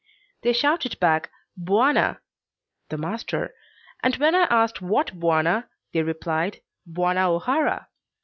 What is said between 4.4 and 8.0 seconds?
asked what bwana, they replied "Bwana O'Hara."